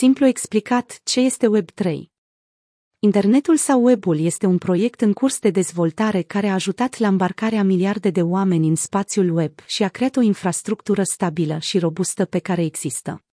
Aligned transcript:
Simplu 0.00 0.26
explicat, 0.26 1.00
ce 1.04 1.20
este 1.20 1.46
Web3? 1.46 1.98
Internetul 2.98 3.56
sau 3.56 3.84
webul 3.84 4.18
este 4.18 4.46
un 4.46 4.58
proiect 4.58 5.00
în 5.00 5.12
curs 5.12 5.38
de 5.38 5.50
dezvoltare 5.50 6.22
care 6.22 6.46
a 6.46 6.52
ajutat 6.52 6.98
la 6.98 7.08
îmbarcarea 7.08 7.62
miliarde 7.62 8.10
de 8.10 8.22
oameni 8.22 8.68
în 8.68 8.74
spațiul 8.74 9.36
web 9.36 9.52
și 9.66 9.82
a 9.82 9.88
creat 9.88 10.16
o 10.16 10.20
infrastructură 10.20 11.02
stabilă 11.02 11.58
și 11.58 11.78
robustă 11.78 12.24
pe 12.24 12.38
care 12.38 12.64
există. 12.64 13.24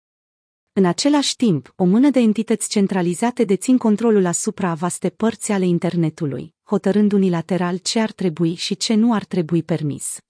În 0.73 0.85
același 0.85 1.35
timp, 1.35 1.73
o 1.75 1.83
mână 1.83 2.09
de 2.09 2.19
entități 2.19 2.69
centralizate 2.69 3.43
dețin 3.43 3.77
controlul 3.77 4.25
asupra 4.25 4.73
vaste 4.73 5.09
părți 5.09 5.51
ale 5.51 5.65
internetului, 5.65 6.53
hotărând 6.63 7.11
unilateral 7.11 7.77
ce 7.77 7.99
ar 7.99 8.11
trebui 8.11 8.55
și 8.55 8.75
ce 8.75 8.93
nu 8.93 9.13
ar 9.13 9.23
trebui 9.23 9.63
permis. 9.63 10.24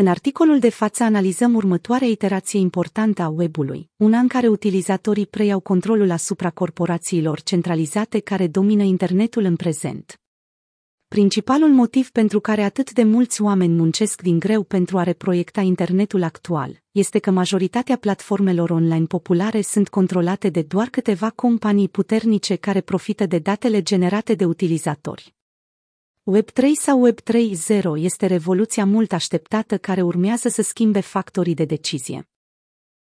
În 0.00 0.06
articolul 0.06 0.58
de 0.58 0.68
față 0.68 1.02
analizăm 1.02 1.54
următoarea 1.54 2.08
iterație 2.08 2.58
importantă 2.58 3.22
a 3.22 3.28
webului, 3.28 3.90
una 3.96 4.18
în 4.18 4.28
care 4.28 4.48
utilizatorii 4.48 5.26
preiau 5.26 5.60
controlul 5.60 6.10
asupra 6.10 6.50
corporațiilor 6.50 7.40
centralizate 7.40 8.18
care 8.18 8.46
domină 8.46 8.82
internetul 8.82 9.44
în 9.44 9.56
prezent. 9.56 10.20
Principalul 11.08 11.68
motiv 11.68 12.10
pentru 12.10 12.40
care 12.40 12.62
atât 12.62 12.92
de 12.92 13.02
mulți 13.02 13.42
oameni 13.42 13.74
muncesc 13.74 14.22
din 14.22 14.38
greu 14.38 14.62
pentru 14.62 14.98
a 14.98 15.02
reproiecta 15.02 15.60
internetul 15.60 16.22
actual 16.22 16.82
este 16.90 17.18
că 17.18 17.30
majoritatea 17.30 17.96
platformelor 17.96 18.70
online 18.70 19.04
populare 19.04 19.60
sunt 19.60 19.88
controlate 19.88 20.48
de 20.48 20.62
doar 20.62 20.88
câteva 20.88 21.30
companii 21.30 21.88
puternice 21.88 22.56
care 22.56 22.80
profită 22.80 23.26
de 23.26 23.38
datele 23.38 23.82
generate 23.82 24.34
de 24.34 24.44
utilizatori. 24.44 25.37
Web3 26.36 26.72
sau 26.74 27.10
Web3.0 27.10 27.82
este 27.96 28.26
revoluția 28.26 28.84
mult 28.84 29.12
așteptată 29.12 29.78
care 29.78 30.02
urmează 30.02 30.48
să 30.48 30.62
schimbe 30.62 31.00
factorii 31.00 31.54
de 31.54 31.64
decizie. 31.64 32.28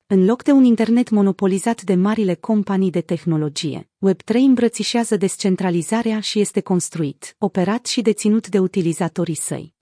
În 0.07 0.25
loc 0.25 0.43
de 0.43 0.51
un 0.51 0.65
internet 0.65 1.11
monopolizat 1.11 1.83
de 1.83 1.95
marile 1.95 2.35
companii 2.35 2.91
de 2.91 3.01
tehnologie, 3.01 3.91
Web3 4.09 4.35
îmbrățișează 4.35 5.17
descentralizarea 5.17 6.21
și 6.21 6.41
este 6.41 6.61
construit, 6.61 7.37
operat 7.39 7.87
și 7.87 8.03
deținut 8.03 8.49
de 8.49 8.59
utilizatorii 8.59 9.35
săi. 9.35 9.75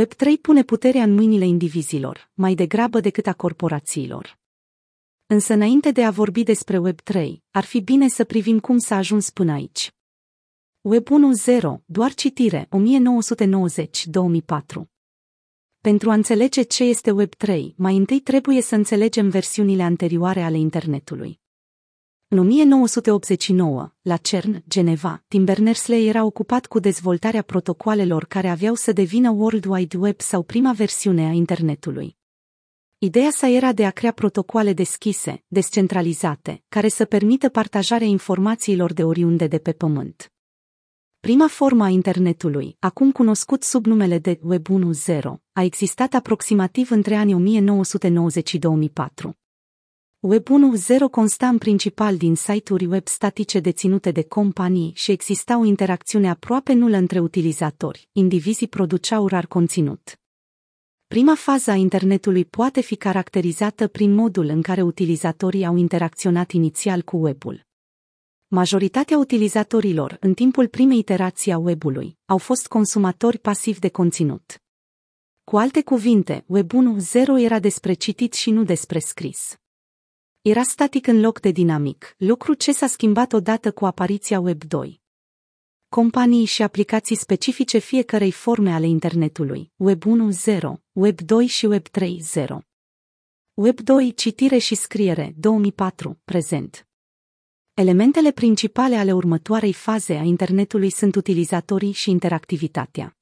Web3 0.00 0.40
pune 0.40 0.62
puterea 0.62 1.02
în 1.02 1.14
mâinile 1.14 1.46
indivizilor, 1.46 2.30
mai 2.34 2.54
degrabă 2.54 3.00
decât 3.00 3.26
a 3.26 3.32
corporațiilor. 3.32 4.38
Însă 5.26 5.52
înainte 5.52 5.90
de 5.90 6.04
a 6.04 6.10
vorbi 6.10 6.42
despre 6.42 6.80
Web3, 6.88 7.32
ar 7.50 7.64
fi 7.64 7.80
bine 7.80 8.08
să 8.08 8.24
privim 8.24 8.60
cum 8.60 8.78
s-a 8.78 8.96
ajuns 8.96 9.30
până 9.30 9.52
aici. 9.52 9.94
Web 10.84 11.06
1.0, 11.08 11.82
doar 11.84 12.14
citire, 12.14 12.68
1990-2004. 12.68 12.72
Pentru 15.80 16.10
a 16.10 16.12
înțelege 16.12 16.62
ce 16.62 16.84
este 16.84 17.10
Web 17.10 17.34
3, 17.34 17.74
mai 17.76 17.96
întâi 17.96 18.20
trebuie 18.20 18.60
să 18.60 18.74
înțelegem 18.74 19.28
versiunile 19.28 19.82
anterioare 19.82 20.42
ale 20.42 20.58
internetului. 20.58 21.40
În 22.28 22.38
1989, 22.38 23.92
la 24.02 24.16
CERN, 24.16 24.64
Geneva, 24.68 25.24
Tim 25.28 25.44
Berners-Lee 25.44 26.08
era 26.08 26.24
ocupat 26.24 26.66
cu 26.66 26.78
dezvoltarea 26.78 27.42
protocoalelor 27.42 28.24
care 28.24 28.48
aveau 28.48 28.74
să 28.74 28.92
devină 28.92 29.30
World 29.30 29.64
Wide 29.64 29.96
Web 29.96 30.20
sau 30.20 30.42
prima 30.42 30.72
versiune 30.72 31.26
a 31.26 31.30
internetului. 31.30 32.16
Ideea 32.98 33.30
sa 33.30 33.48
era 33.48 33.72
de 33.72 33.86
a 33.86 33.90
crea 33.90 34.12
protocoale 34.12 34.72
deschise, 34.72 35.44
descentralizate, 35.46 36.62
care 36.68 36.88
să 36.88 37.04
permită 37.04 37.48
partajarea 37.48 38.06
informațiilor 38.06 38.92
de 38.92 39.04
oriunde 39.04 39.46
de 39.46 39.58
pe 39.58 39.72
pământ. 39.72 40.28
Prima 41.24 41.48
formă 41.48 41.84
a 41.84 41.88
internetului, 41.88 42.76
acum 42.78 43.12
cunoscut 43.12 43.62
sub 43.62 43.86
numele 43.86 44.18
de 44.18 44.38
Web 44.42 44.66
1.0, 45.06 45.20
a 45.52 45.62
existat 45.62 46.14
aproximativ 46.14 46.90
între 46.90 47.14
anii 47.14 47.34
1990 47.34 48.48
și 48.48 48.58
2004. 48.58 49.38
Web 50.20 50.42
1.0 50.42 50.50
consta 51.10 51.48
în 51.48 51.58
principal 51.58 52.16
din 52.16 52.34
site-uri 52.34 52.86
web 52.86 53.06
statice 53.06 53.60
deținute 53.60 54.10
de 54.10 54.22
companii 54.22 54.92
și 54.94 55.10
exista 55.10 55.58
o 55.58 55.64
interacțiune 55.64 56.30
aproape 56.30 56.72
nulă 56.72 56.96
între 56.96 57.18
utilizatori, 57.18 58.08
indivizii 58.12 58.68
produceau 58.68 59.26
rar 59.26 59.46
conținut. 59.46 60.20
Prima 61.06 61.34
fază 61.34 61.70
a 61.70 61.74
internetului 61.74 62.44
poate 62.44 62.80
fi 62.80 62.96
caracterizată 62.96 63.86
prin 63.86 64.14
modul 64.14 64.44
în 64.46 64.62
care 64.62 64.82
utilizatorii 64.82 65.64
au 65.64 65.76
interacționat 65.76 66.50
inițial 66.50 67.02
cu 67.02 67.16
webul. 67.16 67.66
Majoritatea 68.54 69.18
utilizatorilor, 69.18 70.16
în 70.20 70.34
timpul 70.34 70.68
primei 70.68 70.98
iterații 70.98 71.52
a 71.52 71.58
webului, 71.58 72.18
au 72.26 72.38
fost 72.38 72.66
consumatori 72.66 73.38
pasivi 73.38 73.78
de 73.78 73.88
conținut. 73.88 74.62
Cu 75.44 75.56
alte 75.56 75.82
cuvinte, 75.82 76.44
Web 76.46 76.70
1.0 76.72 77.42
era 77.42 77.58
despre 77.58 77.92
citit 77.92 78.32
și 78.32 78.50
nu 78.50 78.64
despre 78.64 78.98
scris. 78.98 79.56
Era 80.40 80.62
static 80.62 81.06
în 81.06 81.20
loc 81.20 81.40
de 81.40 81.50
dinamic, 81.50 82.14
lucru 82.18 82.54
ce 82.54 82.72
s-a 82.72 82.86
schimbat 82.86 83.32
odată 83.32 83.72
cu 83.72 83.86
apariția 83.86 84.40
Web 84.40 84.64
2. 84.64 85.00
Companii 85.88 86.44
și 86.44 86.62
aplicații 86.62 87.16
specifice 87.16 87.78
fiecărei 87.78 88.30
forme 88.30 88.72
ale 88.72 88.86
internetului, 88.86 89.72
Web 89.76 90.02
1.0, 90.02 90.60
Web 90.92 91.20
2 91.20 91.46
și 91.46 91.66
Web 91.66 91.86
3.0. 91.88 92.46
Web 93.54 93.80
2, 93.80 94.14
citire 94.14 94.58
și 94.58 94.74
scriere, 94.74 95.34
2004, 95.36 96.20
prezent. 96.24 96.86
Elementele 97.74 98.32
principale 98.32 98.96
ale 98.96 99.12
următoarei 99.12 99.72
faze 99.72 100.12
a 100.12 100.22
internetului 100.22 100.90
sunt 100.90 101.14
utilizatorii 101.14 101.92
și 101.92 102.10
interactivitatea. 102.10 103.16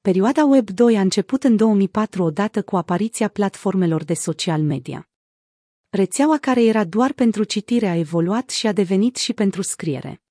Perioada 0.00 0.44
Web 0.44 0.70
2 0.70 0.96
a 0.96 1.00
început 1.00 1.44
în 1.44 1.56
2004 1.56 2.22
odată 2.22 2.62
cu 2.62 2.76
apariția 2.76 3.28
platformelor 3.28 4.04
de 4.04 4.14
social 4.14 4.60
media. 4.60 5.08
Rețeaua 5.88 6.38
care 6.38 6.64
era 6.64 6.84
doar 6.84 7.12
pentru 7.12 7.44
citire 7.44 7.86
a 7.86 7.96
evoluat 7.96 8.50
și 8.50 8.66
a 8.66 8.72
devenit 8.72 9.16
și 9.16 9.32
pentru 9.32 9.62
scriere. 9.62 10.22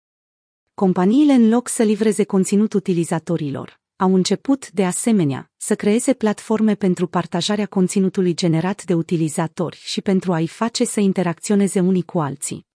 Companiile, 0.74 1.34
în 1.34 1.50
loc 1.50 1.68
să 1.68 1.84
livreze 1.84 2.24
conținut 2.24 2.74
utilizatorilor, 2.74 3.80
au 3.96 4.16
început, 4.16 4.72
de 4.72 4.86
asemenea, 4.86 5.52
să 5.58 5.76
creeze 5.76 6.14
platforme 6.14 6.76
pentru 6.76 7.08
partajarea 7.08 7.66
conținutului 7.66 8.34
generat 8.34 8.84
de 8.84 8.94
utilizatori 8.94 9.78
și 9.84 10.02
pentru 10.02 10.34
a-i 10.34 10.48
face 10.48 10.86
să 10.86 11.00
interacționeze 11.00 11.80
unii 11.80 12.04
cu 12.04 12.20
alții. 12.20 12.68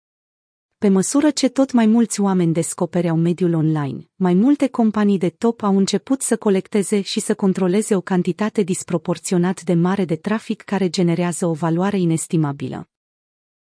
Pe 0.84 0.90
măsură 0.90 1.30
ce 1.30 1.50
tot 1.50 1.72
mai 1.72 1.86
mulți 1.86 2.22
oameni 2.22 2.54
descopereau 2.54 3.16
mediul 3.18 3.54
online, 3.54 4.10
mai 4.16 4.34
multe 4.34 4.68
companii 4.68 5.18
de 5.18 5.30
top 5.30 5.62
au 5.62 5.78
început 5.78 6.22
să 6.22 6.38
colecteze 6.38 7.02
și 7.02 7.20
să 7.20 7.36
controleze 7.36 7.96
o 7.96 8.02
cantitate 8.02 8.62
disproporționat 8.62 9.62
de 9.62 9.74
mare 9.74 10.06
de 10.06 10.16
trafic 10.16 10.62
care 10.62 10.90
generează 10.90 11.46
o 11.46 11.54
valoare 11.54 11.98
inestimabilă. 12.00 12.90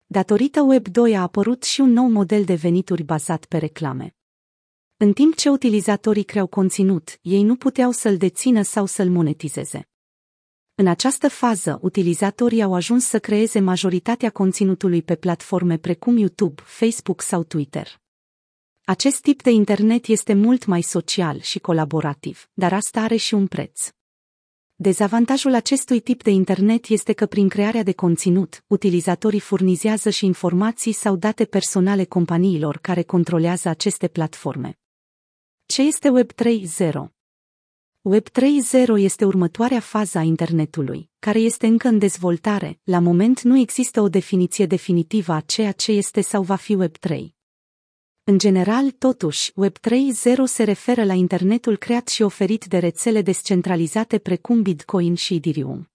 Datorită 0.05 0.61
Web 0.61 0.87
2 0.87 1.15
a 1.15 1.21
apărut 1.21 1.63
și 1.63 1.81
un 1.81 1.91
nou 1.91 2.09
model 2.09 2.43
de 2.43 2.53
venituri 2.53 3.03
bazat 3.03 3.45
pe 3.45 3.57
reclame. 3.57 4.15
În 4.97 5.13
timp 5.13 5.35
ce 5.35 5.49
utilizatorii 5.49 6.23
creau 6.23 6.47
conținut, 6.47 7.19
ei 7.21 7.43
nu 7.43 7.55
puteau 7.55 7.91
să-l 7.91 8.17
dețină 8.17 8.61
sau 8.61 8.85
să-l 8.85 9.09
monetizeze. 9.09 9.89
În 10.79 10.87
această 10.87 11.27
fază, 11.27 11.79
utilizatorii 11.81 12.61
au 12.61 12.73
ajuns 12.73 13.05
să 13.05 13.19
creeze 13.19 13.59
majoritatea 13.59 14.29
conținutului 14.29 15.01
pe 15.01 15.15
platforme 15.15 15.77
precum 15.77 16.17
YouTube, 16.17 16.61
Facebook 16.65 17.21
sau 17.21 17.43
Twitter. 17.43 18.01
Acest 18.83 19.21
tip 19.21 19.41
de 19.41 19.49
internet 19.49 20.05
este 20.05 20.33
mult 20.33 20.65
mai 20.65 20.81
social 20.81 21.39
și 21.39 21.59
colaborativ, 21.59 22.49
dar 22.53 22.73
asta 22.73 23.01
are 23.01 23.15
și 23.15 23.33
un 23.33 23.47
preț. 23.47 23.89
Dezavantajul 24.75 25.53
acestui 25.53 25.99
tip 25.99 26.23
de 26.23 26.29
internet 26.29 26.87
este 26.87 27.13
că 27.13 27.25
prin 27.25 27.49
crearea 27.49 27.83
de 27.83 27.93
conținut, 27.93 28.63
utilizatorii 28.67 29.39
furnizează 29.39 30.09
și 30.09 30.25
informații 30.25 30.91
sau 30.91 31.15
date 31.15 31.45
personale 31.45 32.03
companiilor 32.03 32.77
care 32.77 33.03
controlează 33.03 33.69
aceste 33.69 34.07
platforme. 34.07 34.79
Ce 35.65 35.81
este 35.81 36.09
Web 36.09 36.31
3.0? 36.31 37.18
Web 38.01 38.27
3.0 38.27 38.97
este 38.97 39.25
următoarea 39.25 39.79
fază 39.79 40.17
a 40.17 40.21
internetului, 40.21 41.09
care 41.19 41.39
este 41.39 41.67
încă 41.67 41.87
în 41.87 41.97
dezvoltare, 41.97 42.79
la 42.83 42.99
moment 42.99 43.41
nu 43.41 43.57
există 43.57 44.01
o 44.01 44.09
definiție 44.09 44.65
definitivă 44.65 45.33
a 45.33 45.39
ceea 45.39 45.71
ce 45.71 45.91
este 45.91 46.21
sau 46.21 46.43
va 46.43 46.55
fi 46.55 46.73
Web 46.73 46.97
3. 46.97 47.35
În 48.23 48.37
general, 48.37 48.91
totuși, 48.91 49.51
Web 49.55 49.77
3.0 49.77 49.81
se 50.45 50.63
referă 50.63 51.03
la 51.03 51.13
internetul 51.13 51.77
creat 51.77 52.07
și 52.07 52.21
oferit 52.21 52.65
de 52.65 52.77
rețele 52.77 53.21
descentralizate 53.21 54.17
precum 54.17 54.61
Bitcoin 54.61 55.15
și 55.15 55.33
Ethereum. 55.35 55.89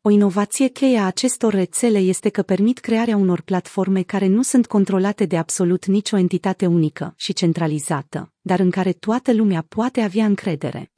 O 0.00 0.10
inovație 0.10 0.68
cheie 0.68 0.98
a 0.98 1.06
acestor 1.06 1.52
rețele 1.52 1.98
este 1.98 2.28
că 2.28 2.42
permit 2.42 2.78
crearea 2.78 3.16
unor 3.16 3.40
platforme 3.40 4.02
care 4.02 4.26
nu 4.26 4.42
sunt 4.42 4.66
controlate 4.66 5.24
de 5.24 5.36
absolut 5.36 5.86
nicio 5.86 6.16
entitate 6.16 6.66
unică 6.66 7.14
și 7.16 7.32
centralizată, 7.32 8.32
dar 8.40 8.58
în 8.58 8.70
care 8.70 8.92
toată 8.92 9.32
lumea 9.32 9.64
poate 9.68 10.00
avea 10.00 10.24
încredere. 10.24 10.92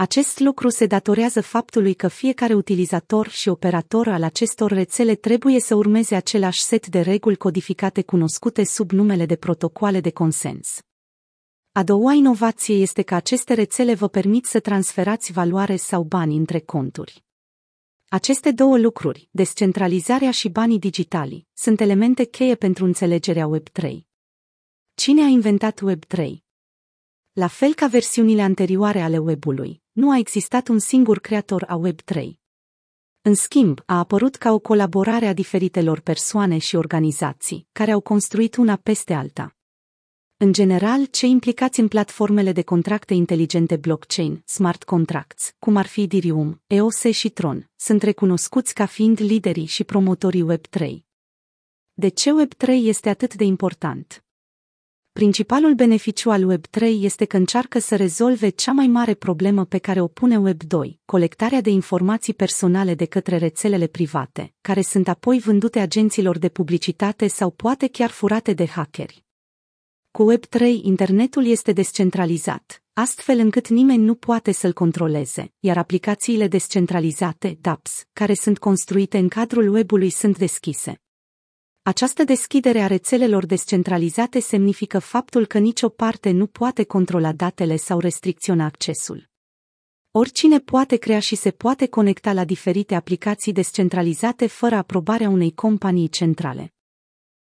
Acest 0.00 0.38
lucru 0.38 0.68
se 0.68 0.86
datorează 0.86 1.40
faptului 1.40 1.94
că 1.94 2.08
fiecare 2.08 2.54
utilizator 2.54 3.28
și 3.28 3.48
operator 3.48 4.08
al 4.08 4.22
acestor 4.22 4.70
rețele 4.70 5.14
trebuie 5.14 5.60
să 5.60 5.74
urmeze 5.74 6.14
același 6.14 6.60
set 6.60 6.86
de 6.86 7.00
reguli 7.00 7.36
codificate 7.36 8.02
cunoscute 8.02 8.64
sub 8.64 8.90
numele 8.90 9.26
de 9.26 9.36
protocoale 9.36 10.00
de 10.00 10.10
consens. 10.10 10.80
A 11.72 11.82
doua 11.82 12.12
inovație 12.12 12.74
este 12.74 13.02
că 13.02 13.14
aceste 13.14 13.54
rețele 13.54 13.94
vă 13.94 14.08
permit 14.08 14.44
să 14.44 14.60
transferați 14.60 15.32
valoare 15.32 15.76
sau 15.76 16.02
bani 16.02 16.36
între 16.36 16.60
conturi. 16.60 17.24
Aceste 18.08 18.50
două 18.50 18.78
lucruri, 18.78 19.28
descentralizarea 19.30 20.30
și 20.30 20.48
banii 20.48 20.78
digitali, 20.78 21.46
sunt 21.52 21.80
elemente 21.80 22.24
cheie 22.24 22.54
pentru 22.54 22.84
înțelegerea 22.84 23.50
Web3. 23.56 23.96
Cine 24.94 25.22
a 25.22 25.26
inventat 25.26 25.80
Web3? 25.90 26.47
La 27.38 27.46
fel 27.46 27.74
ca 27.74 27.86
versiunile 27.86 28.42
anterioare 28.42 29.00
ale 29.00 29.18
webului, 29.18 29.82
nu 29.92 30.10
a 30.10 30.18
existat 30.18 30.68
un 30.68 30.78
singur 30.78 31.18
creator 31.18 31.64
a 31.68 31.80
Web3. 31.86 32.30
În 33.22 33.34
schimb, 33.34 33.82
a 33.86 33.98
apărut 33.98 34.36
ca 34.36 34.52
o 34.52 34.58
colaborare 34.58 35.26
a 35.26 35.32
diferitelor 35.32 36.00
persoane 36.00 36.58
și 36.58 36.76
organizații, 36.76 37.66
care 37.72 37.90
au 37.90 38.00
construit 38.00 38.56
una 38.56 38.76
peste 38.76 39.14
alta. 39.14 39.56
În 40.36 40.52
general, 40.52 41.04
cei 41.04 41.30
implicați 41.30 41.80
în 41.80 41.88
platformele 41.88 42.52
de 42.52 42.62
contracte 42.62 43.14
inteligente 43.14 43.76
blockchain, 43.76 44.42
smart 44.44 44.84
contracts, 44.84 45.54
cum 45.58 45.76
ar 45.76 45.86
fi 45.86 46.02
Ethereum, 46.02 46.62
EOS 46.66 47.02
și 47.02 47.28
Tron, 47.28 47.70
sunt 47.76 48.02
recunoscuți 48.02 48.74
ca 48.74 48.86
fiind 48.86 49.20
liderii 49.20 49.66
și 49.66 49.84
promotorii 49.84 50.46
Web3. 50.52 50.96
De 51.92 52.08
ce 52.08 52.30
Web3 52.30 52.68
este 52.68 53.08
atât 53.08 53.34
de 53.34 53.44
important? 53.44 54.22
Principalul 55.18 55.74
beneficiu 55.74 56.30
al 56.30 56.52
Web3 56.52 56.80
este 57.00 57.24
că 57.24 57.36
încearcă 57.36 57.78
să 57.78 57.96
rezolve 57.96 58.48
cea 58.48 58.72
mai 58.72 58.86
mare 58.86 59.14
problemă 59.14 59.64
pe 59.64 59.78
care 59.78 60.00
o 60.00 60.06
pune 60.06 60.52
Web2, 60.52 60.94
colectarea 61.04 61.60
de 61.60 61.70
informații 61.70 62.34
personale 62.34 62.94
de 62.94 63.04
către 63.04 63.36
rețelele 63.36 63.86
private, 63.86 64.54
care 64.60 64.82
sunt 64.82 65.08
apoi 65.08 65.38
vândute 65.38 65.78
agenților 65.78 66.38
de 66.38 66.48
publicitate 66.48 67.26
sau 67.26 67.50
poate 67.50 67.86
chiar 67.86 68.10
furate 68.10 68.52
de 68.52 68.66
hackeri. 68.66 69.24
Cu 70.10 70.32
Web3, 70.32 70.60
internetul 70.82 71.46
este 71.46 71.72
descentralizat, 71.72 72.82
astfel 72.92 73.38
încât 73.38 73.68
nimeni 73.68 74.02
nu 74.02 74.14
poate 74.14 74.52
să-l 74.52 74.72
controleze, 74.72 75.52
iar 75.60 75.76
aplicațiile 75.76 76.48
descentralizate, 76.48 77.58
dApps, 77.60 78.04
care 78.12 78.34
sunt 78.34 78.58
construite 78.58 79.18
în 79.18 79.28
cadrul 79.28 79.72
webului 79.72 80.10
sunt 80.10 80.38
deschise. 80.38 81.00
Această 81.88 82.24
deschidere 82.24 82.80
a 82.80 82.86
rețelelor 82.86 83.46
descentralizate 83.46 84.40
semnifică 84.40 84.98
faptul 84.98 85.46
că 85.46 85.58
nicio 85.58 85.88
parte 85.88 86.30
nu 86.30 86.46
poate 86.46 86.84
controla 86.84 87.32
datele 87.32 87.76
sau 87.76 87.98
restricționa 87.98 88.64
accesul. 88.64 89.28
Oricine 90.10 90.58
poate 90.58 90.96
crea 90.96 91.18
și 91.18 91.36
se 91.36 91.50
poate 91.50 91.86
conecta 91.86 92.32
la 92.32 92.44
diferite 92.44 92.94
aplicații 92.94 93.52
descentralizate 93.52 94.46
fără 94.46 94.74
aprobarea 94.74 95.28
unei 95.28 95.54
companii 95.54 96.08
centrale. 96.08 96.74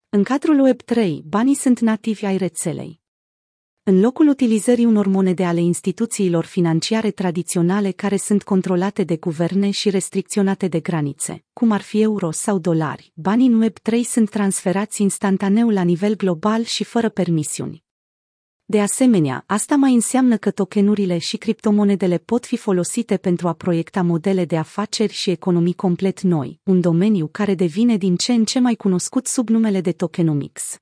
În 0.09 0.23
cadrul 0.23 0.73
Web3, 0.73 1.19
banii 1.25 1.55
sunt 1.55 1.81
nativi 1.81 2.25
ai 2.25 2.37
rețelei. 2.37 3.01
În 3.89 4.01
locul 4.01 4.29
utilizării 4.29 4.85
unor 4.85 5.07
monede 5.07 5.45
ale 5.45 5.61
instituțiilor 5.61 6.45
financiare 6.45 7.11
tradiționale 7.11 7.91
care 7.91 8.17
sunt 8.17 8.43
controlate 8.43 9.05
de 9.05 9.17
guverne 9.17 9.71
și 9.71 9.91
restricționate 9.91 10.69
de 10.69 10.81
granițe, 10.81 11.45
cum 11.53 11.71
ar 11.71 11.81
fi 11.81 12.01
euro 12.01 12.31
sau 12.31 12.59
dolari, 12.59 13.13
banii 13.15 13.47
în 13.47 13.65
Web3 13.65 14.01
sunt 14.03 14.31
transferați 14.31 15.03
instantaneu 15.03 15.69
la 15.69 15.83
nivel 15.83 16.17
global 16.17 16.63
și 16.63 16.85
fără 16.85 17.09
permisiuni. 17.09 17.85
De 18.65 18.81
asemenea, 18.81 19.45
asta 19.47 19.77
mai 19.77 19.95
înseamnă 19.95 20.37
că 20.37 20.51
tokenurile 20.51 21.19
și 21.19 21.37
criptomonedele 21.37 22.19
pot 22.19 22.47
fi 22.47 22.57
folosite 22.57 23.17
pentru 23.17 23.49
a 23.49 23.53
proiecta 23.53 24.03
modele 24.03 24.45
de 24.45 24.57
afaceri 24.57 25.13
și 25.13 25.31
economii 25.31 25.75
complet 25.75 26.21
noi, 26.21 26.61
un 26.63 26.81
domeniu 26.81 27.29
care 27.33 27.55
devine 27.55 27.97
din 27.97 28.17
ce 28.17 28.33
în 28.33 28.45
ce 28.45 28.59
mai 28.59 28.75
cunoscut 28.75 29.27
sub 29.27 29.49
numele 29.49 29.81
de 29.81 29.93
tokenomics. 29.93 30.81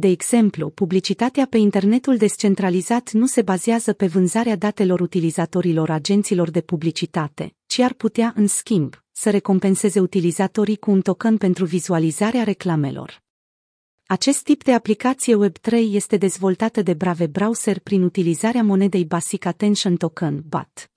De 0.00 0.08
exemplu, 0.08 0.70
publicitatea 0.70 1.46
pe 1.46 1.56
internetul 1.56 2.16
descentralizat 2.16 3.12
nu 3.12 3.26
se 3.26 3.42
bazează 3.42 3.92
pe 3.92 4.06
vânzarea 4.06 4.56
datelor 4.56 5.00
utilizatorilor 5.00 5.90
agenților 5.90 6.50
de 6.50 6.60
publicitate, 6.60 7.54
ci 7.66 7.78
ar 7.78 7.92
putea, 7.92 8.32
în 8.36 8.46
schimb, 8.46 9.04
să 9.12 9.30
recompenseze 9.30 10.00
utilizatorii 10.00 10.76
cu 10.76 10.90
un 10.90 11.00
token 11.00 11.36
pentru 11.36 11.64
vizualizarea 11.64 12.42
reclamelor. 12.42 13.22
Acest 14.06 14.42
tip 14.42 14.64
de 14.64 14.72
aplicație 14.72 15.36
Web3 15.46 15.72
este 15.90 16.16
dezvoltată 16.16 16.82
de 16.82 16.94
Brave 16.94 17.26
Browser 17.26 17.78
prin 17.78 18.02
utilizarea 18.02 18.62
monedei 18.62 19.04
Basic 19.04 19.44
Attention 19.44 19.96
Token, 19.96 20.42
BAT. 20.48 20.90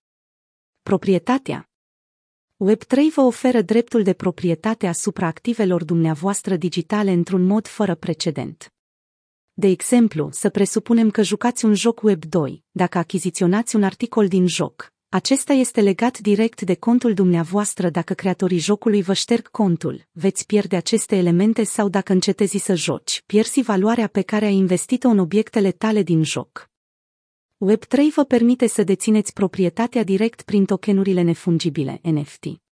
Proprietatea 0.81 1.69
Web3 2.71 3.13
vă 3.15 3.21
oferă 3.21 3.61
dreptul 3.61 4.03
de 4.03 4.13
proprietate 4.13 4.88
asupra 4.88 5.27
activelor 5.27 5.83
dumneavoastră 5.83 6.55
digitale 6.55 7.11
într-un 7.11 7.45
mod 7.45 7.67
fără 7.67 7.95
precedent. 7.95 8.72
De 9.55 9.67
exemplu, 9.67 10.29
să 10.31 10.50
presupunem 10.50 11.09
că 11.09 11.21
jucați 11.21 11.65
un 11.65 11.73
joc 11.73 12.01
Web 12.01 12.25
2, 12.25 12.63
dacă 12.71 12.97
achiziționați 12.97 13.75
un 13.75 13.83
articol 13.83 14.27
din 14.27 14.47
joc, 14.47 14.94
acesta 15.09 15.53
este 15.53 15.81
legat 15.81 16.19
direct 16.19 16.61
de 16.61 16.75
contul 16.75 17.13
dumneavoastră 17.13 17.89
dacă 17.89 18.13
creatorii 18.13 18.57
jocului 18.57 19.01
vă 19.01 19.13
șterg 19.13 19.47
contul, 19.47 20.07
veți 20.11 20.45
pierde 20.45 20.75
aceste 20.75 21.15
elemente 21.15 21.63
sau 21.63 21.89
dacă 21.89 22.11
încetezi 22.13 22.57
să 22.57 22.75
joci, 22.75 23.23
pierzi 23.25 23.61
valoarea 23.61 24.07
pe 24.07 24.21
care 24.21 24.45
ai 24.45 24.55
investit-o 24.55 25.07
în 25.07 25.17
obiectele 25.17 25.71
tale 25.71 26.03
din 26.03 26.23
joc. 26.23 26.69
Web3 27.71 28.13
vă 28.15 28.23
permite 28.23 28.67
să 28.67 28.83
dețineți 28.83 29.33
proprietatea 29.33 30.03
direct 30.03 30.41
prin 30.41 30.65
tokenurile 30.65 31.21
nefungibile, 31.21 32.00
NFT. 32.03 32.62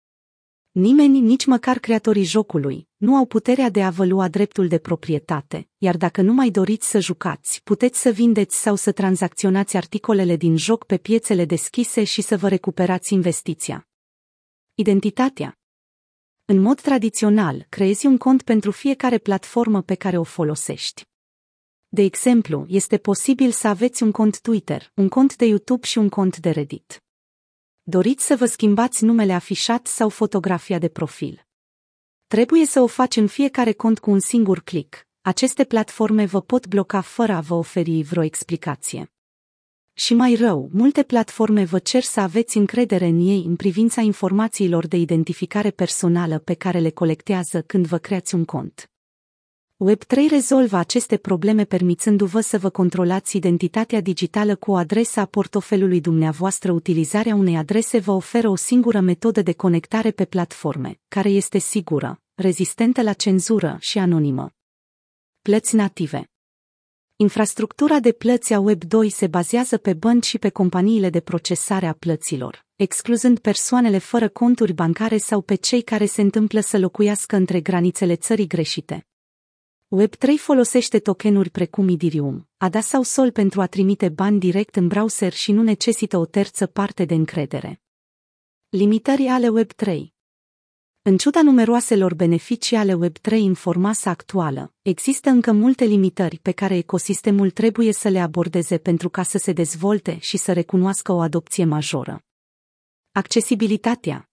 Nimeni, 0.73 1.19
nici 1.19 1.45
măcar 1.45 1.79
creatorii 1.79 2.23
jocului, 2.23 2.88
nu 2.97 3.15
au 3.15 3.25
puterea 3.25 3.69
de 3.69 3.83
a 3.83 3.89
vă 3.89 4.06
lua 4.06 4.27
dreptul 4.27 4.68
de 4.68 4.77
proprietate, 4.77 5.69
iar 5.77 5.97
dacă 5.97 6.21
nu 6.21 6.33
mai 6.33 6.50
doriți 6.50 6.89
să 6.89 7.00
jucați, 7.00 7.62
puteți 7.63 8.00
să 8.00 8.09
vindeți 8.09 8.62
sau 8.62 8.75
să 8.75 8.91
tranzacționați 8.91 9.77
articolele 9.77 10.35
din 10.35 10.57
joc 10.57 10.85
pe 10.85 10.97
piețele 10.97 11.45
deschise 11.45 12.03
și 12.03 12.21
să 12.21 12.38
vă 12.38 12.47
recuperați 12.47 13.13
investiția. 13.13 13.88
Identitatea 14.73 15.59
În 16.45 16.59
mod 16.59 16.81
tradițional, 16.81 17.65
creezi 17.69 18.06
un 18.06 18.18
cont 18.18 18.41
pentru 18.41 18.71
fiecare 18.71 19.18
platformă 19.18 19.81
pe 19.81 19.95
care 19.95 20.18
o 20.18 20.23
folosești. 20.23 21.06
De 21.88 22.01
exemplu, 22.01 22.65
este 22.68 22.97
posibil 22.97 23.51
să 23.51 23.68
aveți 23.68 24.03
un 24.03 24.12
cont 24.12 24.41
Twitter, 24.41 24.91
un 24.95 25.09
cont 25.09 25.35
de 25.35 25.45
YouTube 25.45 25.85
și 25.85 25.97
un 25.97 26.09
cont 26.09 26.38
de 26.38 26.50
Reddit. 26.50 27.03
Doriți 27.83 28.25
să 28.25 28.36
vă 28.36 28.45
schimbați 28.45 29.04
numele 29.04 29.33
afișat 29.33 29.88
sau 29.88 30.10
fotografia 30.10 30.80
de 30.80 30.88
profil. 30.88 31.45
Trebuie 32.28 32.66
să 32.66 32.81
o 32.81 32.88
faci 32.88 33.16
în 33.16 33.28
fiecare 33.28 33.72
cont 33.72 34.00
cu 34.00 34.12
un 34.12 34.19
singur 34.19 34.60
click. 34.60 35.07
Aceste 35.22 35.63
platforme 35.63 36.25
vă 36.25 36.42
pot 36.42 36.68
bloca 36.68 37.01
fără 37.01 37.33
a 37.33 37.39
vă 37.39 37.54
oferi 37.54 38.04
vreo 38.04 38.24
explicație. 38.24 39.12
Și 39.94 40.13
mai 40.13 40.36
rău, 40.36 40.69
multe 40.74 41.04
platforme 41.04 41.63
vă 41.63 41.80
cer 41.80 42.04
să 42.04 42.19
aveți 42.19 42.57
încredere 42.57 43.06
în 43.06 43.19
ei 43.19 43.44
în 43.48 43.56
privința 43.56 44.01
informațiilor 44.01 44.88
de 44.88 44.98
identificare 44.98 45.72
personală 45.72 46.39
pe 46.39 46.54
care 46.54 46.80
le 46.80 46.89
colectează 46.89 47.62
când 47.62 47.88
vă 47.88 47.98
creați 47.98 48.36
un 48.36 48.45
cont. 48.45 48.91
Web3 49.89 50.30
rezolvă 50.30 50.78
aceste 50.78 51.18
probleme 51.18 51.64
permițându-vă 51.64 52.40
să 52.40 52.57
vă 52.57 52.69
controlați 52.69 53.38
identitatea 53.38 54.02
digitală 54.02 54.56
cu 54.56 54.71
o 54.71 54.76
adresă 54.76 55.19
a 55.19 55.26
portofelului 55.26 56.02
dumneavoastră. 56.02 56.71
Utilizarea 56.71 57.35
unei 57.35 57.57
adrese 57.57 58.00
vă 58.00 58.11
oferă 58.11 58.50
o 58.50 58.56
singură 58.56 59.00
metodă 59.00 59.42
de 59.42 59.54
conectare 59.54 60.11
pe 60.11 60.26
platforme, 60.26 61.00
care 61.07 61.30
este 61.30 61.57
sigură, 61.57 62.21
rezistentă 62.33 63.02
la 63.02 63.14
cenzură 63.14 63.78
și 63.80 63.97
anonimă. 63.97 64.52
Plăți 65.42 65.76
native 65.76 66.30
Infrastructura 67.16 68.00
de 68.00 68.11
plăți 68.11 68.54
a 68.54 68.64
Web2 68.71 69.07
se 69.07 69.28
bazează 69.28 69.78
pe 69.78 69.94
bănci 69.94 70.26
și 70.26 70.38
pe 70.38 70.50
companiile 70.50 71.09
de 71.09 71.19
procesare 71.19 71.85
a 71.85 71.94
plăților, 71.94 72.66
excluzând 72.76 73.40
persoanele 73.40 73.97
fără 73.97 74.30
conturi 74.30 74.73
bancare 74.73 75.18
sau 75.18 75.42
pe 75.42 75.56
cei 75.56 75.81
care 75.81 76.06
se 76.06 76.21
întâmplă 76.21 76.59
să 76.59 76.78
locuiască 76.78 77.35
între 77.35 77.61
granițele 77.61 78.16
țării 78.16 78.47
greșite. 78.47 79.06
Web3 80.00 80.38
folosește 80.38 81.00
tokenuri 81.00 81.50
precum 81.50 81.88
Ethereum, 81.88 82.50
ADA 82.57 82.80
sau 82.80 83.04
Sol 83.04 83.31
pentru 83.31 83.62
a 83.62 83.68
trimite 83.68 84.10
bani 84.10 84.40
direct 84.40 84.76
în 84.76 84.88
browser 84.88 85.33
și 85.33 85.52
nu 85.52 85.62
necesită 85.62 86.18
o 86.18 86.26
terță 86.26 86.66
parte 86.66 87.06
de 87.06 87.14
încredere. 87.14 87.81
Limitări 88.69 89.28
ale 89.28 89.48
Web3 89.48 90.00
În 91.02 91.18
ciuda 91.18 91.42
numeroaselor 91.42 92.14
beneficii 92.14 92.78
ale 92.78 92.98
Web3 93.07 93.31
în 93.31 93.54
forma 93.54 93.94
sa 93.94 94.10
actuală, 94.10 94.74
există 94.81 95.30
încă 95.30 95.52
multe 95.52 95.86
limitări 95.86 96.40
pe 96.42 96.52
care 96.52 96.76
ecosistemul 96.78 97.50
trebuie 97.50 97.94
să 97.94 98.07
le 98.07 98.19
abordeze 98.19 98.78
pentru 98.78 99.10
ca 99.10 99.24
să 99.24 99.38
se 99.38 99.54
dezvolte 99.54 100.18
și 100.19 100.38
să 100.38 100.54
recunoască 100.54 101.12
o 101.12 101.19
adopție 101.19 101.66
majoră. 101.66 102.24
Accesibilitatea 103.12 104.31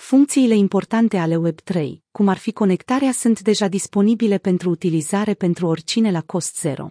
Funcțiile 0.00 0.54
importante 0.54 1.16
ale 1.16 1.36
Web3, 1.36 1.88
cum 2.10 2.28
ar 2.28 2.36
fi 2.36 2.52
conectarea, 2.52 3.12
sunt 3.12 3.40
deja 3.40 3.68
disponibile 3.68 4.38
pentru 4.38 4.70
utilizare 4.70 5.34
pentru 5.34 5.66
oricine 5.66 6.10
la 6.10 6.20
cost 6.20 6.58
zero. 6.58 6.90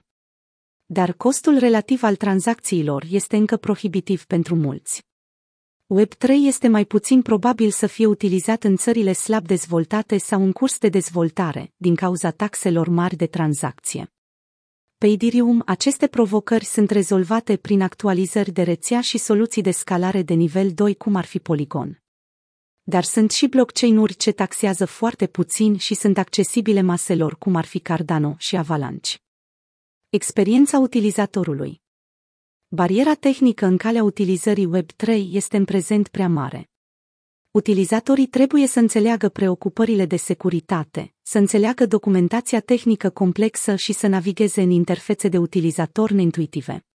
Dar 0.86 1.14
costul 1.14 1.58
relativ 1.58 2.04
al 2.04 2.16
tranzacțiilor 2.16 3.06
este 3.10 3.38
încă 3.38 3.58
prohibitiv 3.58 4.26
pentru 4.26 4.56
mulți. 4.56 5.04
Web3 6.00 6.28
este 6.46 6.68
mai 6.68 6.86
puțin 6.86 7.22
probabil 7.22 7.72
să 7.72 7.88
fie 7.88 8.06
utilizat 8.06 8.64
în 8.64 8.76
țările 8.76 9.14
slab 9.14 9.46
dezvoltate 9.46 10.18
sau 10.18 10.44
în 10.44 10.52
curs 10.52 10.78
de 10.78 10.90
dezvoltare, 10.90 11.74
din 11.78 11.96
cauza 11.96 12.32
taxelor 12.32 12.88
mari 12.88 13.16
de 13.16 13.28
tranzacție. 13.28 14.14
Pe 14.98 15.08
Ethereum, 15.08 15.62
aceste 15.66 16.08
provocări 16.08 16.66
sunt 16.66 16.90
rezolvate 16.90 17.58
prin 17.58 17.82
actualizări 17.82 18.52
de 18.52 18.62
rețea 18.62 19.02
și 19.02 19.18
soluții 19.18 19.62
de 19.62 19.72
scalare 19.72 20.22
de 20.22 20.34
nivel 20.34 20.72
2 20.72 20.96
cum 20.96 21.16
ar 21.16 21.26
fi 21.26 21.40
Polygon. 21.40 22.02
Dar 22.90 23.04
sunt 23.04 23.32
și 23.32 23.48
blockchain-uri 23.48 24.14
ce 24.16 24.32
taxează 24.32 24.86
foarte 24.86 25.28
puțin 25.28 25.78
și 25.78 25.94
sunt 25.94 26.18
accesibile 26.18 26.82
maselor 26.82 27.38
cum 27.38 27.56
ar 27.56 27.66
fi 27.66 27.80
Cardano 27.80 28.36
și 28.38 28.58
Avalanche. 28.58 29.18
Experiența 30.10 30.80
utilizatorului 30.80 31.82
Bariera 32.68 33.14
tehnică 33.14 33.66
în 33.66 33.78
calea 33.78 34.04
utilizării 34.04 34.70
Web3 34.78 35.08
este 35.32 35.58
în 35.58 35.66
prezent 35.66 36.08
prea 36.08 36.30
mare. 36.30 36.70
Utilizatorii 37.52 38.28
trebuie 38.28 38.68
să 38.68 38.80
înțeleagă 38.80 39.30
preocupările 39.30 40.06
de 40.06 40.16
securitate, 40.16 41.14
să 41.22 41.38
înțeleagă 41.38 41.86
documentația 41.86 42.60
tehnică 42.60 43.10
complexă 43.10 43.76
și 43.76 43.94
să 43.94 44.08
navigheze 44.08 44.62
în 44.62 44.70
interfețe 44.70 45.28
de 45.28 45.38
utilizator 45.38 46.12
neintuitive. 46.12 46.89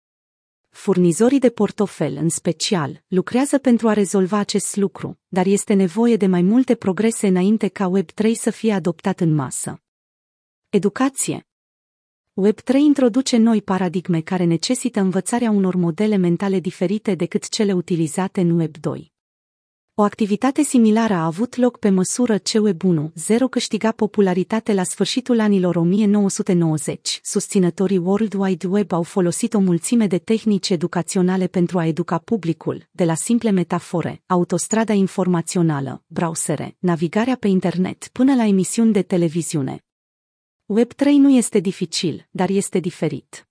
Furnizorii 0.73 1.39
de 1.39 1.51
portofel, 1.51 2.17
în 2.17 2.29
special, 2.29 3.03
lucrează 3.07 3.59
pentru 3.59 3.89
a 3.89 3.93
rezolva 3.93 4.39
acest 4.39 4.77
lucru, 4.77 5.19
dar 5.29 5.47
este 5.47 5.75
nevoie 5.75 6.17
de 6.17 6.27
mai 6.27 6.43
multe 6.43 6.75
progrese 6.75 7.27
înainte 7.27 7.69
ca 7.69 7.91
Web3 7.99 8.33
să 8.33 8.51
fie 8.51 8.73
adoptat 8.73 9.21
în 9.21 9.35
masă. 9.35 9.83
Educație 10.69 11.47
Web3 12.43 12.75
introduce 12.75 13.37
noi 13.37 13.63
paradigme 13.63 14.21
care 14.21 14.45
necesită 14.45 15.01
învățarea 15.01 15.51
unor 15.51 15.75
modele 15.75 16.17
mentale 16.17 16.61
diferite 16.61 17.15
decât 17.15 17.49
cele 17.49 17.73
utilizate 17.73 18.41
în 18.41 18.63
Web2. 18.63 19.12
O 19.95 20.03
activitate 20.03 20.63
similară 20.63 21.15
a 21.15 21.25
avut 21.25 21.57
loc 21.57 21.79
pe 21.79 21.91
măsură 21.91 22.39
ce 22.39 22.59
Web 22.59 22.83
1.0 22.85 23.39
câștiga 23.51 23.91
popularitate 23.91 24.73
la 24.73 24.83
sfârșitul 24.83 25.41
anilor 25.41 25.77
1990. 25.77 27.21
Susținătorii 27.23 27.97
World 27.97 28.35
Wide 28.35 28.67
Web 28.67 28.93
au 28.93 29.03
folosit 29.03 29.55
o 29.55 29.59
mulțime 29.59 30.07
de 30.07 30.19
tehnici 30.19 30.71
educaționale 30.71 31.47
pentru 31.47 31.79
a 31.79 31.87
educa 31.87 32.19
publicul, 32.19 32.89
de 32.91 33.05
la 33.05 33.15
simple 33.15 33.51
metafore, 33.51 34.23
autostrada 34.27 34.93
informațională, 34.93 36.03
browsere, 36.07 36.77
navigarea 36.79 37.37
pe 37.37 37.49
internet, 37.49 38.09
până 38.13 38.35
la 38.35 38.47
emisiuni 38.47 38.93
de 38.93 39.03
televiziune. 39.03 39.85
Web 40.67 40.93
3 40.93 41.19
nu 41.19 41.31
este 41.31 41.59
dificil, 41.59 42.29
dar 42.31 42.49
este 42.51 42.79
diferit. 42.79 43.47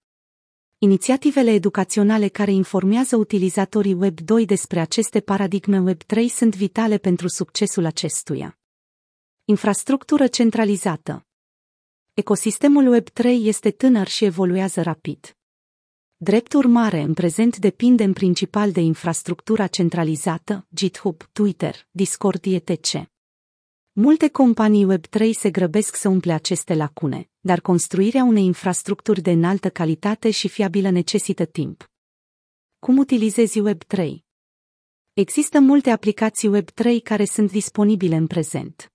Inițiativele 0.84 1.52
educaționale 1.52 2.28
care 2.28 2.52
informează 2.52 3.16
utilizatorii 3.16 3.94
Web 3.94 4.20
2 4.20 4.46
despre 4.46 4.80
aceste 4.80 5.20
paradigme 5.20 5.80
Web 5.80 6.02
3 6.02 6.28
sunt 6.28 6.56
vitale 6.56 6.98
pentru 6.98 7.28
succesul 7.28 7.86
acestuia. 7.86 8.60
Infrastructură 9.46 10.28
centralizată 10.28 11.28
Ecosistemul 12.14 12.88
Web 12.88 13.10
3 13.10 13.48
este 13.48 13.72
tânăr 13.72 14.08
și 14.08 14.26
evoluează 14.26 14.82
rapid. 14.82 15.38
Drept 16.18 16.54
urmare, 16.54 17.02
în 17.02 17.14
prezent 17.14 17.58
depinde 17.58 18.04
în 18.04 18.14
principal 18.14 18.72
de 18.72 18.80
infrastructura 18.80 19.68
centralizată, 19.68 20.68
GitHub, 20.74 21.24
Twitter, 21.32 21.88
Discord 21.92 22.46
etc. 22.46 23.04
Multe 23.92 24.30
companii 24.30 24.88
Web3 24.96 25.30
se 25.32 25.52
grăbesc 25.52 25.96
să 25.96 26.10
umple 26.10 26.32
aceste 26.32 26.76
lacune, 26.76 27.31
dar 27.42 27.62
construirea 27.62 28.24
unei 28.24 28.46
infrastructuri 28.46 29.22
de 29.22 29.32
înaltă 29.32 29.70
calitate 29.70 30.32
și 30.32 30.48
fiabilă 30.48 30.90
necesită 30.90 31.46
timp. 31.46 31.90
Cum 32.80 32.98
utilizezi 32.98 33.62
Web3? 33.62 34.16
Există 35.14 35.60
multe 35.60 35.90
aplicații 35.90 36.50
Web3 36.58 37.04
care 37.04 37.26
sunt 37.26 37.52
disponibile 37.52 38.16
în 38.16 38.28
prezent. 38.28 38.92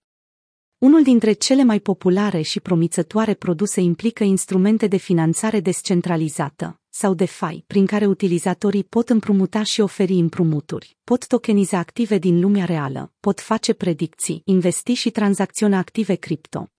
Unul 0.79 1.03
dintre 1.03 1.33
cele 1.33 1.65
mai 1.65 1.81
populare 1.81 2.41
și 2.41 2.61
promițătoare 2.61 3.35
produse 3.35 3.81
implică 3.81 4.25
instrumente 4.25 4.87
de 4.87 4.97
finanțare 4.97 5.61
descentralizată, 5.61 6.81
sau 6.91 7.15
DeFi, 7.15 7.63
prin 7.67 7.87
care 7.87 8.07
utilizatorii 8.07 8.85
pot 8.85 9.09
împrumuta 9.09 9.63
și 9.63 9.81
oferi 9.81 10.13
împrumuturi, 10.13 10.97
pot 11.05 11.27
tokeniza 11.27 11.79
active 11.79 12.19
din 12.19 12.41
lumea 12.41 12.65
reală, 12.65 13.13
pot 13.21 13.41
face 13.41 13.73
predicții, 13.73 14.43
investi 14.45 14.93
și 14.93 15.11
tranzacționa 15.11 15.79
active 15.79 16.15
cripto. 16.15 16.71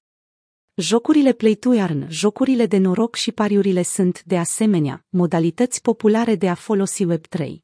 Jocurile 0.79 1.33
Play 1.33 1.55
to 1.55 1.73
Earn, 1.73 2.09
jocurile 2.09 2.65
de 2.65 2.77
noroc 2.77 3.15
și 3.15 3.31
pariurile 3.31 3.81
sunt, 3.81 4.23
de 4.23 4.37
asemenea, 4.37 5.05
modalități 5.09 5.81
populare 5.81 6.35
de 6.35 6.49
a 6.49 6.53
folosi 6.53 7.05
Web3. 7.05 7.55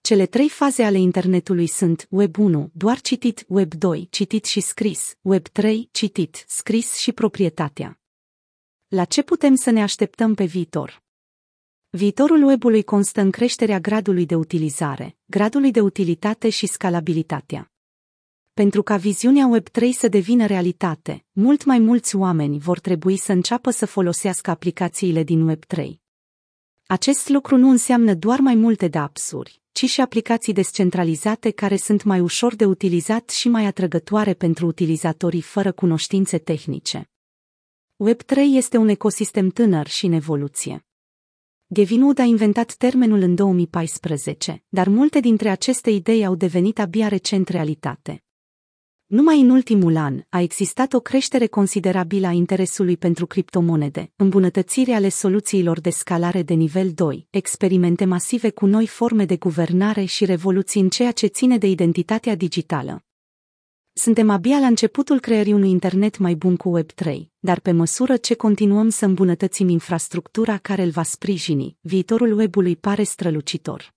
Cele 0.00 0.26
trei 0.26 0.48
faze 0.48 0.82
ale 0.82 0.98
internetului 0.98 1.66
sunt 1.66 2.06
Web 2.10 2.38
1, 2.38 2.70
doar 2.72 3.00
citit, 3.00 3.44
Web 3.48 3.74
2, 3.74 4.06
citit 4.10 4.44
și 4.44 4.60
scris, 4.60 5.16
Web 5.20 5.46
3, 5.46 5.88
citit, 5.92 6.44
scris 6.48 6.94
și 6.94 7.12
proprietatea. 7.12 8.00
La 8.88 9.04
ce 9.04 9.22
putem 9.22 9.54
să 9.54 9.70
ne 9.70 9.82
așteptăm 9.82 10.34
pe 10.34 10.44
viitor? 10.44 11.02
Viitorul 11.88 12.42
webului 12.42 12.82
constă 12.82 13.20
în 13.20 13.30
creșterea 13.30 13.80
gradului 13.80 14.26
de 14.26 14.34
utilizare, 14.34 15.16
gradului 15.24 15.70
de 15.70 15.80
utilitate 15.80 16.48
și 16.48 16.66
scalabilitatea. 16.66 17.70
Pentru 18.62 18.82
ca 18.82 18.96
viziunea 18.96 19.50
Web3 19.56 19.88
să 19.92 20.08
devină 20.08 20.46
realitate, 20.46 21.24
mult 21.32 21.64
mai 21.64 21.78
mulți 21.78 22.16
oameni 22.16 22.58
vor 22.58 22.80
trebui 22.80 23.16
să 23.16 23.32
înceapă 23.32 23.70
să 23.70 23.86
folosească 23.86 24.50
aplicațiile 24.50 25.22
din 25.22 25.50
Web3. 25.50 25.88
Acest 26.86 27.28
lucru 27.28 27.56
nu 27.56 27.70
înseamnă 27.70 28.14
doar 28.14 28.40
mai 28.40 28.54
multe 28.54 28.88
dApps-uri, 28.88 29.62
ci 29.72 29.84
și 29.84 30.00
aplicații 30.00 30.52
descentralizate 30.52 31.50
care 31.50 31.76
sunt 31.76 32.02
mai 32.02 32.20
ușor 32.20 32.54
de 32.54 32.64
utilizat 32.64 33.30
și 33.30 33.48
mai 33.48 33.66
atrăgătoare 33.66 34.34
pentru 34.34 34.66
utilizatorii 34.66 35.42
fără 35.42 35.72
cunoștințe 35.72 36.38
tehnice. 36.38 37.10
Web3 38.08 38.36
este 38.52 38.76
un 38.76 38.88
ecosistem 38.88 39.48
tânăr 39.48 39.86
și 39.86 40.06
în 40.06 40.12
evoluție. 40.12 40.86
Gavin 41.66 42.02
Wood 42.02 42.18
a 42.18 42.24
inventat 42.24 42.74
termenul 42.74 43.20
în 43.20 43.34
2014, 43.34 44.64
dar 44.68 44.88
multe 44.88 45.20
dintre 45.20 45.48
aceste 45.48 45.90
idei 45.90 46.24
au 46.24 46.34
devenit 46.34 46.78
abia 46.78 47.08
recent 47.08 47.48
realitate. 47.48 48.20
Numai 49.06 49.40
în 49.40 49.50
ultimul 49.50 49.96
an 49.96 50.20
a 50.28 50.40
existat 50.40 50.92
o 50.92 51.00
creștere 51.00 51.46
considerabilă 51.46 52.26
a 52.26 52.30
interesului 52.30 52.96
pentru 52.96 53.26
criptomonede, 53.26 54.12
îmbunătățiri 54.16 54.90
ale 54.90 55.08
soluțiilor 55.08 55.80
de 55.80 55.90
scalare 55.90 56.42
de 56.42 56.54
nivel 56.54 56.90
2, 56.94 57.26
experimente 57.30 58.04
masive 58.04 58.50
cu 58.50 58.66
noi 58.66 58.86
forme 58.86 59.24
de 59.24 59.36
guvernare 59.36 60.04
și 60.04 60.24
revoluții 60.24 60.80
în 60.80 60.88
ceea 60.88 61.12
ce 61.12 61.26
ține 61.26 61.58
de 61.58 61.66
identitatea 61.66 62.34
digitală. 62.34 63.04
Suntem 63.92 64.30
abia 64.30 64.58
la 64.58 64.66
începutul 64.66 65.20
creării 65.20 65.52
unui 65.52 65.70
internet 65.70 66.18
mai 66.18 66.34
bun 66.34 66.56
cu 66.56 66.80
Web3, 66.80 67.16
dar 67.38 67.60
pe 67.60 67.72
măsură 67.72 68.16
ce 68.16 68.34
continuăm 68.34 68.88
să 68.88 69.04
îmbunătățim 69.04 69.68
infrastructura 69.68 70.58
care 70.58 70.82
îl 70.82 70.90
va 70.90 71.02
sprijini, 71.02 71.76
viitorul 71.80 72.38
webului 72.38 72.76
pare 72.76 73.02
strălucitor. 73.02 73.95